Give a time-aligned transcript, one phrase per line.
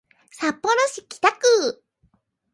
[0.31, 1.83] 札幌市北区